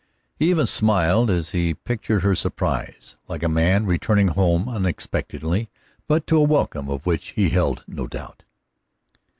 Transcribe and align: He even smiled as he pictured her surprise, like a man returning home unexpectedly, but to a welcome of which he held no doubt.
He 0.33 0.49
even 0.49 0.65
smiled 0.65 1.29
as 1.29 1.51
he 1.51 1.75
pictured 1.75 2.23
her 2.23 2.33
surprise, 2.33 3.17
like 3.27 3.43
a 3.43 3.47
man 3.47 3.85
returning 3.85 4.29
home 4.29 4.67
unexpectedly, 4.67 5.69
but 6.07 6.25
to 6.25 6.37
a 6.37 6.41
welcome 6.43 6.89
of 6.89 7.05
which 7.05 7.33
he 7.37 7.49
held 7.49 7.83
no 7.87 8.07
doubt. 8.07 8.43